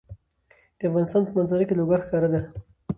[0.77, 2.41] د افغانستان په منظره کې لوگر ښکاره ده.